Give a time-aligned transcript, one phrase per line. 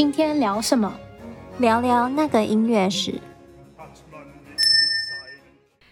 [0.00, 0.90] 今天聊什么？
[1.58, 3.20] 聊聊那个音乐史。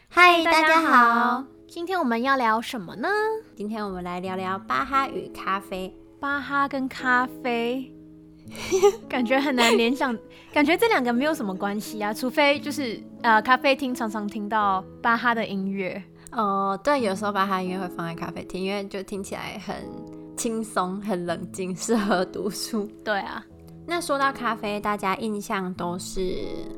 [0.08, 3.06] 嗨，大家好，今天我们要聊什么呢？
[3.54, 5.94] 今天我们来聊聊巴哈与咖啡。
[6.18, 7.92] 巴哈跟咖啡，
[9.10, 10.16] 感觉很难联想，
[10.54, 16.02] 感觉这两个没有什么关系啊，除非就是呃，咖啡厅常常听到巴哈的音乐。
[16.32, 19.76] 哦，对，有时候巴哈音乐会放在咖啡厅，因为就听起来很
[20.34, 22.90] 轻松、很冷静，适合读书。
[23.04, 23.44] 对啊，
[23.88, 26.20] 那说到咖啡，大家印象都是，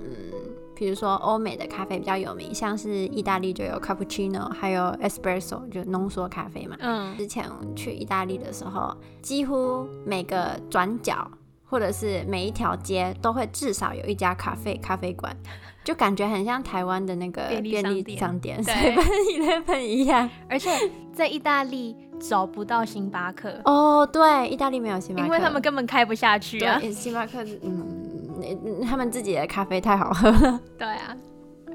[0.01, 6.77] 嗯，比如说欧美的咖啡比较有名，像是意大利就有 cappuccino，还有 espresso，就浓缩咖啡嘛。
[6.79, 11.29] 嗯，之前去意大利的时候，几乎每个转角
[11.65, 15.37] 或者是每一条街都会至少有一家咖啡咖啡馆。
[15.83, 19.05] 就感觉很像台湾的那个便利商店，对，跟
[19.65, 20.29] Eleven 一样。
[20.47, 20.71] 而且
[21.13, 26.79] 在意大利找不到星巴克哦，对，意大利没有星巴克，因为他们根本开不下去啊。
[26.93, 30.61] 星巴克， 嗯，他们自己的咖啡太好喝了。
[30.79, 31.17] 对啊，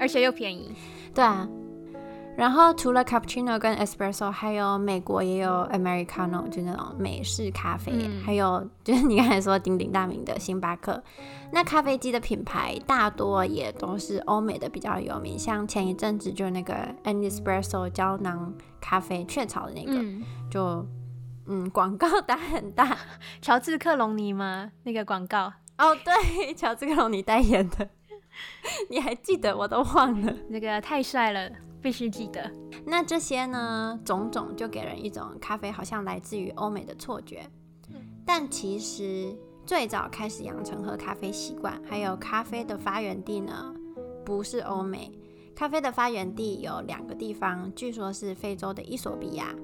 [0.00, 0.72] 而且又便宜。
[1.14, 1.46] 对啊。
[2.36, 11.02] 然后除了 cappuccino 跟 espresso，还有美国也有 americano，就那种美式咖啡，嗯、还有 就是你刚才说鼎鼎大名的星巴克。
[11.52, 20.86] 那咖啡机的品牌大多也都是欧美的比较有名，像前一阵子就那个 Nespresso 胶囊咖啡雀巢的那个，嗯就
[21.46, 22.98] 嗯广告打很大，
[23.40, 24.70] 乔治克隆尼吗？
[24.82, 27.88] 那个广告哦，对， 乔治克隆尼代言的，
[28.90, 29.56] 你还记得？
[29.56, 31.50] 我都忘了，那个太帅了。
[31.86, 32.50] 必须记得，
[32.84, 37.48] 那这些呢，种种就给人一种咖啡好像来自于欧美的错觉。
[38.24, 39.32] 但其实
[39.64, 43.72] 最早开始养成喝咖啡习惯，还有咖啡的发源地呢，
[44.24, 45.12] 不是欧美。
[45.54, 49.54] 咖啡的发源地有两个地方，据说是非洲的伊索比亚，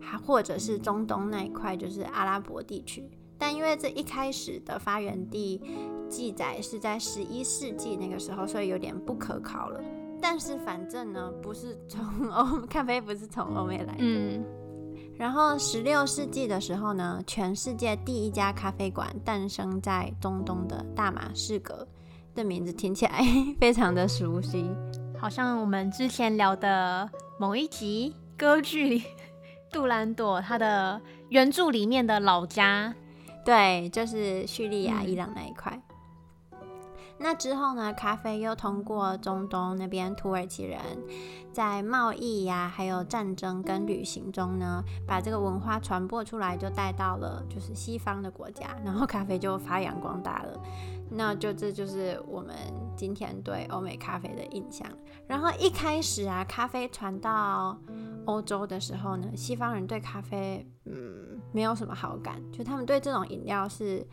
[0.00, 3.08] 还或者是中东那一块，就是阿拉伯地区。
[3.38, 5.62] 但因为这一开始的发源地
[6.08, 9.80] 记载是在十一世纪那个时候，所以有点不可考了。
[10.20, 13.98] 但是反正呢，不是从欧 咖啡不是从欧美来的。
[13.98, 14.44] 嗯。
[15.16, 21.86] 然后十六世纪的时候呢，全世界第一家咖啡馆诞生在中东的大马士革，
[22.36, 23.20] 的名字听起来
[23.60, 24.64] 非常的熟悉，
[25.18, 28.98] 好像我们之前聊的某一集歌剧
[29.72, 31.00] 《杜兰朵》它的
[31.30, 32.94] 原著里面的老家，
[33.44, 35.82] 对，就是叙利亚、伊朗那一块。
[37.20, 40.80] 那之后呢，咖啡又通过中东那边土耳其人，
[41.52, 50.60] 在贸易呀、还有战争跟旅行中呢，把这个文化传播出来，就带到了就是西方的国家，然后咖啡就发扬光大了。
[51.10, 52.54] 那就这就是我们
[52.96, 54.86] 今天对欧美咖啡的印象。
[55.26, 57.76] 然后一开始啊，咖啡传到
[58.26, 64.06] 欧洲的时候呢，西方人对咖啡嗯没有什么好感，就他们对这种饮料是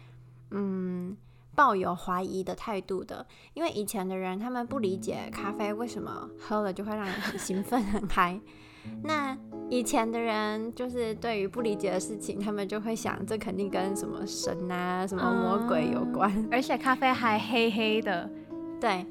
[0.49, 1.15] 嗯。
[1.55, 8.39] 抱有怀疑的态度的，因为以前的人他们不理解咖啡为什么喝了就会让人很兴奋很嗨。
[9.01, 9.35] 那
[9.67, 18.29] 以前的人就是对于不理解的事情，他们就会想这肯定跟什么神啊、什么魔鬼有关，嗯、而且咖啡还黑黑的。
[18.79, 19.03] 对，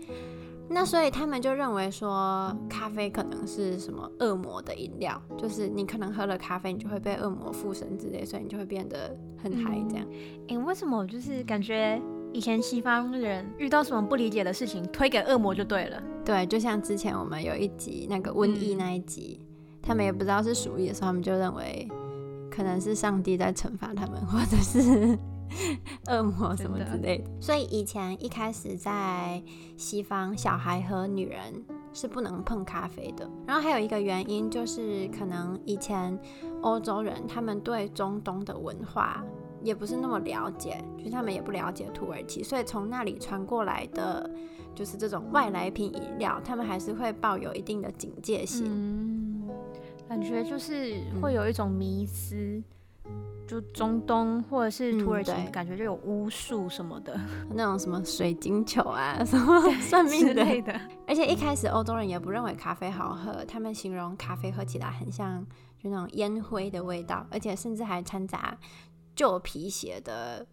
[0.68, 10.06] 那所以他们就认为说咖啡可能是什么恶魔的饮料，就是你可能喝了咖啡，你就会被恶魔附身之类，所以你就会变得很嗨这样。
[10.06, 12.00] 哎、嗯欸，为什么我就是感觉？
[12.34, 16.02] 以前西方人遇到什么不理解的事情，推给恶魔就对了。
[16.24, 21.88] 对，就像之前我们有一集那个瘟疫那一集，嗯、他们也不知道是鼠疫的时候，他们就认为
[22.50, 25.16] 可能是上帝在惩罚他们，或者是
[26.10, 27.24] 恶魔什么之类的。
[27.24, 29.40] 的所以以前一开始在
[29.76, 33.30] 西方，小孩和女人是不能碰咖啡的。
[33.46, 36.18] 然后还有一个原因就是，可能以前
[36.62, 39.22] 欧洲人他们对中东的文化。
[39.64, 44.30] 也不是那么了解，就是他们也不了解土耳其，所以从那里传过来的，
[44.74, 48.66] 就是这种外来品饮料，他们还是会抱有一定的警戒心。
[48.68, 49.48] 嗯，
[50.06, 52.36] 感觉就是会有一种迷思，
[53.06, 53.10] 嗯、
[53.48, 57.18] 就中东或者是土耳其，嗯、感觉就有巫术什么的，
[57.54, 60.78] 那种什么水晶球啊， 什么算命之类的。
[61.06, 65.42] 而且一开始欧洲人也不认为咖啡好喝，他们形容咖啡喝起来很像
[65.82, 68.56] 就那种烟灰的味道，而且甚至还掺杂。
[69.14, 70.46] 旧皮鞋的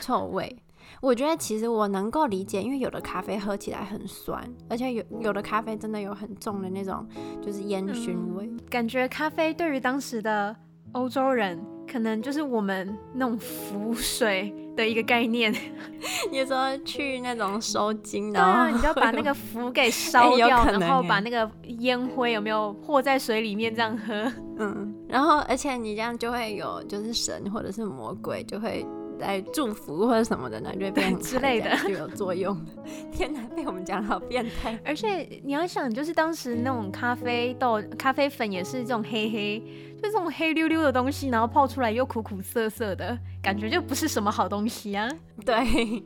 [0.00, 0.56] 臭味，
[1.00, 7.06] 我觉得其实我能够理解，因为有的咖啡喝起来很酸，而且有有的咖啡真的有很重的那种
[7.40, 8.58] 就是烟熏味，嗯。
[8.68, 10.54] 感觉咖啡对于当时的
[10.92, 11.58] 欧洲人，
[11.90, 15.52] 可能就是我们那种浮水的一个概念。
[16.30, 21.48] 你说去那种收金，然后你就要把那个浮给烧掉，欸、然后把那个
[21.78, 24.32] 烟灰有没有和在水里面这样喝？
[24.58, 28.84] 嗯，然后而且你这样就会有就是神或者是魔鬼就会
[29.22, 32.58] 在祝福或者什么的呢，就会变之类的就有作用。
[33.12, 34.76] 天哪，被我们讲好变态！
[34.84, 39.60] 而且你要想，就是当时那种咖啡豆、咖啡粉也是这种黑黑，
[40.02, 45.08] 就这种黑溜溜的东西，然后泡出来又苦苦涩涩的感觉，就不是什么好东西啊。
[45.46, 46.02] 对，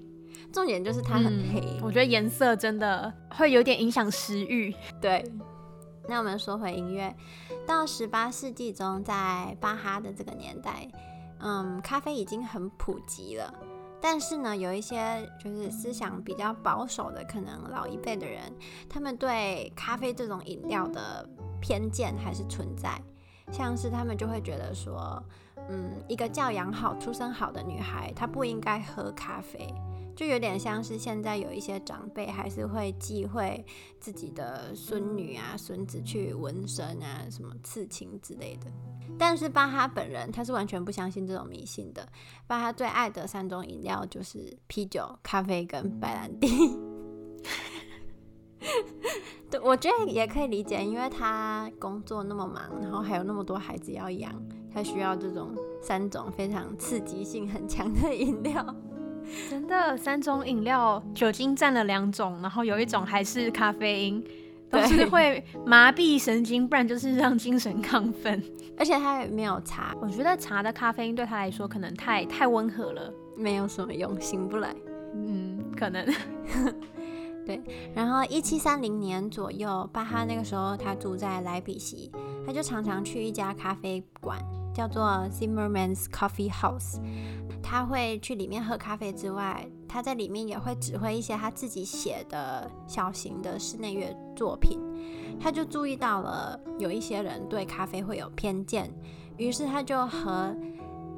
[0.52, 1.24] 重点就是它很
[1.54, 1.60] 黑。
[1.60, 4.74] 嗯，我觉得颜色真的会有点影响食欲。
[5.00, 5.24] 对。
[6.08, 7.12] 那我们说回音乐，
[7.66, 10.86] 到十八世纪中，在巴哈的这个年代，
[11.40, 13.52] 嗯，咖啡已经很普及了。
[14.00, 18.52] 但是呢，有一些就是思想比较保守的，可能老一辈的人，
[18.88, 21.28] 他们对咖啡这种饮料的
[21.60, 23.00] 偏见还是存在。
[23.50, 25.22] 像是他们就会觉得说，
[25.68, 29.66] 嗯，一个教养好、出身好的女孩，她不应该喝咖啡。
[30.16, 33.62] 就有点像是现在有一些长辈还是会忌讳
[34.00, 38.72] 自己的孙女啊、孙子去纹身啊、什么刺青之类的。
[39.18, 42.08] 但是巴哈本人他是完全不相信这种迷信的。
[42.46, 46.48] 巴哈最爱的三种饮料就是啤酒、咖啡跟白兰地。
[49.50, 54.32] 对，我觉得也可以理解，因为他工作那么忙，然后还有那么多孩子要养，
[54.72, 58.74] 他需要这种三种非常刺激性很强的饮料。
[59.50, 64.24] 真的，三种饮料，酒精占了两种，然后有一种还是咖啡因，
[64.70, 68.42] 都是会麻痹神经，不然就是让精神亢奋。
[68.78, 74.74] 而且他也没有茶，我觉得茶的咖啡因对他来说可能太太温和了，没有什么用，醒不来。
[75.14, 76.06] 嗯，可能。
[77.46, 77.62] 对，
[77.94, 82.10] 然后一七三零年左右，巴哈那个时候他住在莱比锡，
[82.44, 84.36] 他就常常去一家咖啡馆，
[84.76, 85.02] 叫做
[85.32, 87.00] Zimmerman's Coffee House。
[87.62, 94.78] 他会去里面喝咖啡之外，他在里面也会指挥一些他自己写的小型的室内乐作品。
[95.40, 98.92] 他就注意到了有一些人对咖啡会有偏见，
[99.38, 100.54] 于是他就和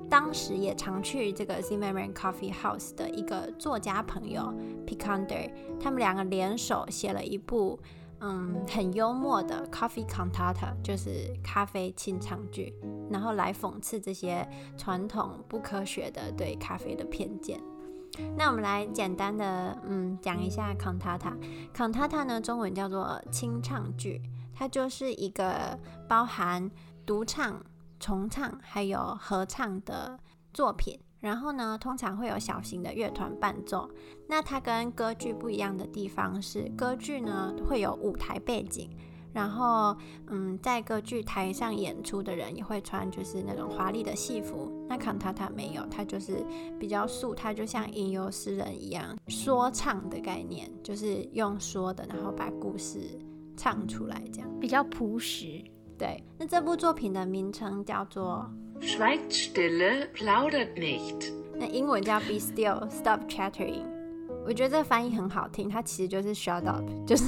[0.09, 4.55] 当时也常去这个 Zimmerman Coffee House 的一个作家朋友
[4.87, 5.51] Picander，
[5.81, 7.77] 他们两个联手写了一部。
[8.21, 12.75] 嗯，很幽默的 Coffee Cantata，就是咖啡清唱剧，
[13.11, 17.61] 然后来讽刺这些传统不科学的对咖啡的偏见。
[18.37, 21.33] 那我们来简单的嗯讲一下 Cantata。
[21.73, 24.21] Cantata 呢，中文叫做清唱剧，
[24.53, 25.79] 它就是一个
[26.09, 26.69] 包含
[27.07, 27.63] 独唱、
[28.01, 30.19] 重唱还有合唱的
[30.53, 30.99] 作品。
[31.21, 33.91] 然后呢，通常会有小型的乐团伴奏。
[34.29, 38.89] 那它跟歌剧不一样的地方是，歌剧呢会有舞台背景，
[39.33, 39.97] 然后
[40.29, 44.87] 嗯，在歌剧台上演出的人也会穿就是那种华丽的戏服。
[44.89, 46.45] 那康塔塔没有，它就是
[46.79, 53.19] 比较素，它就像吟游诗人一样说唱的概念，就是用说的，然后把故事
[53.57, 55.65] 唱出来，这样比较朴实。
[55.99, 58.49] 对，那这部作品的名称叫做。
[58.81, 61.33] Schweigt stille, plaudert nicht。
[61.55, 63.85] 那英文叫 Be still, stop chattering。
[64.47, 67.25] 我觉得这个翻译很好听，它其实就是 Shut up，就 是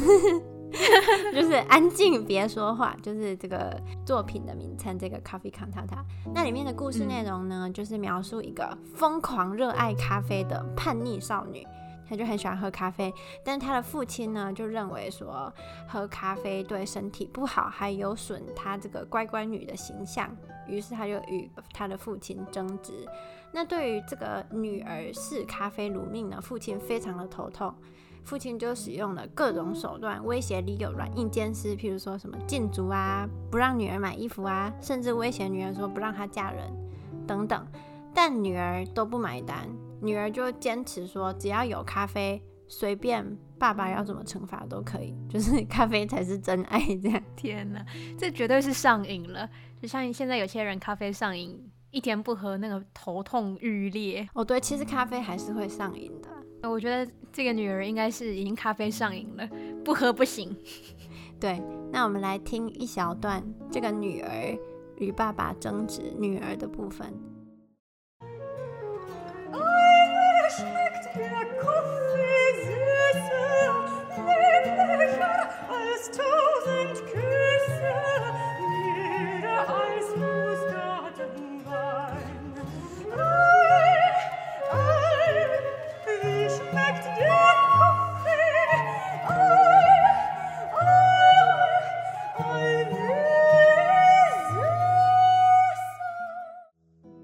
[1.34, 3.76] 就是安静，别说话，就是这个
[4.06, 4.98] 作品的名称。
[4.98, 6.02] 这个 Coffee Cantata。
[6.32, 11.66] 那里面的故事内容呢，就是描述一个疯狂热爱咖啡的叛逆少女。
[12.08, 13.14] 他就很喜欢喝咖啡，
[13.44, 15.52] 但是他的父亲呢，就认为说
[15.86, 20.28] 喝咖啡对身体不好，还有损他这个乖乖女的形象。
[20.70, 23.06] 于是他就与他的父亲争执。
[23.52, 27.74] 那对于这个女儿视咖啡如命呢，父亲非常的头痛。
[28.22, 36.70] 父亲就使用了各种手段，威胁里有软硬兼施，譬如说什么禁足啊，不让女儿买衣服啊，甚至威胁女儿说不让她嫁人
[37.26, 37.66] 等等。
[38.14, 39.68] 但女儿都不买单。
[40.02, 46.80] 女儿就坚持说，只要有咖啡，随便爸爸要怎么惩罚都可以，就是 咖啡才是真爱。
[46.96, 47.84] 这样，天哪，
[48.18, 49.46] 这绝对是上瘾了。
[49.82, 54.26] 就像现在有些人咖啡上瘾，一天不喝那个头痛欲裂。
[54.32, 56.68] 哦，对，其实咖啡还是会上瘾的。
[56.68, 59.46] 我觉得这个女儿应该是已经咖啡上瘾了，
[59.84, 60.56] 不喝不行。
[61.38, 61.62] 对，
[61.92, 64.58] 那我们来听一小段这个女儿
[64.96, 67.12] 与爸爸争执女儿的部分。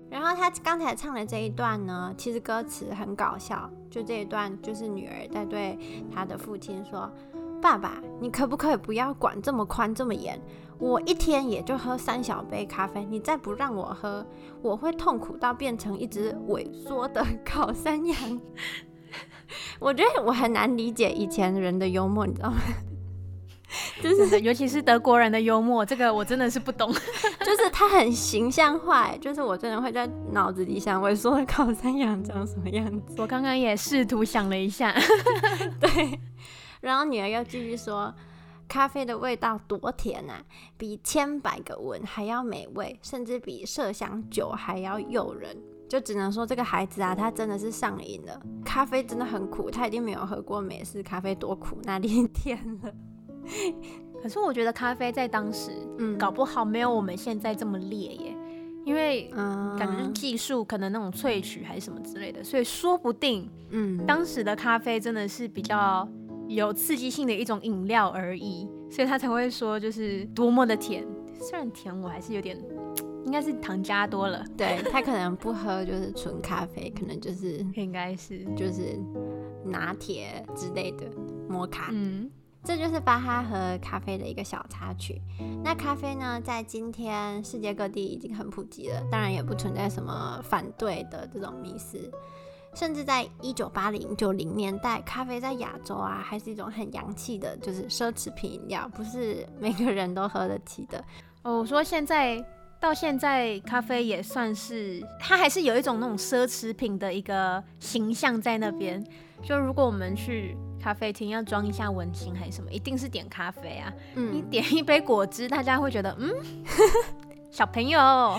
[0.08, 3.70] 然后他刚才唱的这一段呢，其实歌词很搞笑。
[3.90, 5.78] 就这一段，就是女儿在对
[6.12, 7.10] 她的父亲说
[7.60, 10.40] ：“爸爸，你可不可以不要管这么宽这么严？
[10.78, 14.24] 我一天也就喝三小杯咖啡，你再不让我喝，
[14.60, 18.40] 我会痛苦到变成一只萎缩的 烤山羊。
[19.78, 22.58] 我觉得我很难理解以前人的幽默，你知道吗？
[24.02, 26.92] 就是尤其是德国人的幽默，这个我真的是不懂。
[27.40, 33.14] 就是他很形象化，就是我真的会在脑子里想，萎缩的烤山羊长什么样子。
[33.16, 34.94] 我刚刚也试图想了一下，
[35.80, 36.20] 对。
[36.80, 38.14] 然后女儿又继续说，
[38.68, 40.42] 咖啡的味道多甜啊，
[40.76, 45.56] 比千百个吻还要美味，甚至比麝香酒还要诱人。
[45.88, 48.42] 就只能说这个孩子啊，他真的是上瘾了。
[48.64, 52.92] 咖啡真的很苦，他一定没有喝过美式咖啡多苦，哪里甜了？
[54.20, 58.36] 可是我觉得咖啡在当时，嗯，搞不好没有我们现在这么烈耶，
[58.84, 59.30] 因为
[59.78, 66.08] 感觉是技术可能那种萃取还是什么之类的，所以说不定，嗯，当时的咖啡真的是比较
[66.48, 71.06] 有刺激性的一种饮料而已，所以他才会说就是多么的甜。
[71.40, 72.56] 虽然甜，我还是有点，
[73.24, 74.44] 应该是糖加多了。
[74.56, 78.98] 对，他可能不喝就是纯咖啡，可能就是 应该是就是
[79.64, 81.04] 拿铁之类的
[81.48, 81.90] 摩卡。
[81.92, 82.30] 嗯，
[82.64, 85.20] 这就是巴哈和咖啡的一个小插曲。
[85.62, 91.98] 那咖啡呢，在今天世界各地已经很普及了，当然也不存在什么反对的这种迷思。
[92.76, 101.02] 甚至在一九八零九零年代，咖啡在亚洲啊，还是一种很洋气的，就是奢侈品饮料，不是每个人都喝得起的。
[101.42, 102.44] 哦，我说现在
[102.78, 109.02] 到现在，咖啡也算是，它还是有一种那种奢侈品的一个形象在那边。
[109.42, 113.90] 就如果我们去咖啡厅要装一下文青还是什么，一定是点咖啡啊。
[114.16, 116.30] 嗯，你点一杯果汁，大家会觉得嗯，
[117.50, 118.36] 小朋友，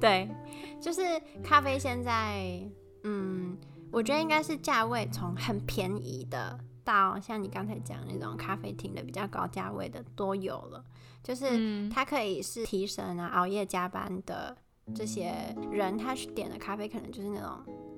[0.00, 0.30] 对，
[0.80, 1.02] 就是
[1.42, 2.60] 咖啡现在，
[3.02, 3.58] 嗯。
[3.92, 10.84] 我觉得应该是价位从很便宜的到像你刚才讲那种咖啡厅的比较高价位的都有了，
[11.22, 14.56] 就是它可以是提神啊、熬夜加班的
[14.94, 17.50] 这些人，他去点的咖啡可能就是那种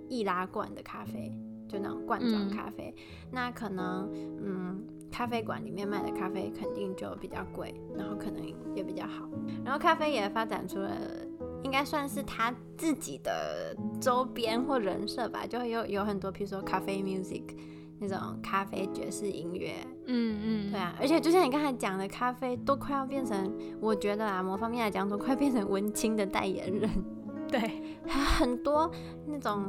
[0.08, 1.32] 易拉罐的咖啡，
[1.68, 2.94] 就那种罐装咖啡，
[3.30, 4.10] 那可能
[4.42, 4.84] 嗯。
[5.12, 9.28] 咖啡馆里面卖的咖啡肯定就比较贵，然后可能也比较好。
[9.64, 10.90] 然后咖啡也发展出了，
[11.64, 17.42] 应该算是他自己的周边或人设吧，就会有有很多，比如说咖啡 music
[17.98, 19.74] 那种咖啡爵士音乐，
[20.06, 20.94] 嗯嗯，对啊。
[21.00, 26.90] 而且就像你刚才讲的，咖啡都快要变成，我觉得啊，某方面来讲都快变成文青的代言人。
[27.58, 28.90] 对， 还有很多
[29.26, 29.62] 那种。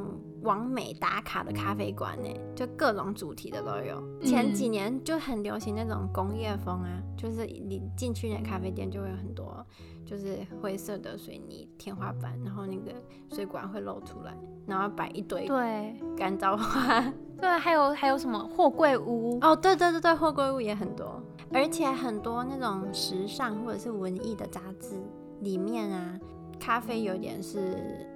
[0.46, 4.00] 网美打卡的咖啡馆呢，就各种主题的都有。
[4.22, 9.66] 前几年就很流行那种工业风啊，就是你进去那咖啡店就会有很多，
[10.06, 12.94] 就是灰色的水泥天花板，然后那个
[13.34, 14.38] 水管会露出来，
[14.68, 17.12] 然后摆一堆对干燥花，
[17.42, 21.20] 对，还有还有什么货柜屋哦，对对对对，货柜屋也很多，
[21.52, 24.96] 而且很多那种时尚或者是文艺的杂志
[25.40, 26.20] 里面啊。
[26.60, 27.60] 咖啡有点是，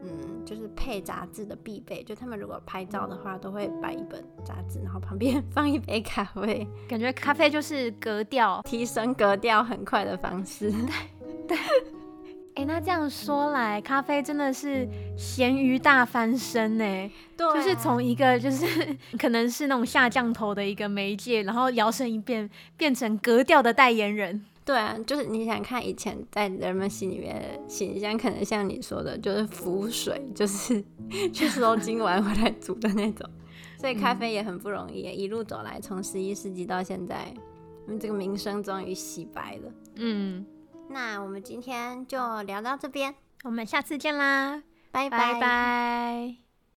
[0.03, 2.03] 嗯，就是配杂志的必备。
[2.03, 6.67] 就他们如果拍照的话，都会摆一本杂志，然后旁边放一杯咖啡。
[6.88, 10.72] 感觉咖啡就是格调提升格调很快的方式。
[10.72, 10.79] 对
[11.55, 11.58] 对。
[12.55, 17.12] 哎、欸，那这样说来，咖啡真的是咸鱼大翻身呢。
[17.38, 18.65] 对、啊，就是从一个就是
[19.17, 24.43] 可能是那种下降头的一个媒介，然后摇身一变变成格调的代言人。
[24.69, 30.85] 对啊，就是你想看以前在人们心里面的形象，可能像你说的，就是浮水，就是
[31.33, 33.27] 去收金完回来煮的那种。
[33.79, 37.33] 所以咖啡也很不容易，一路走来，从十一世纪到现在，
[37.88, 39.73] 嗯，这个名声终于洗白了。
[39.95, 40.45] 嗯，
[40.88, 44.61] 那我们今天就聊到这边，我们下次见啦。
[44.91, 46.49] 拜拜。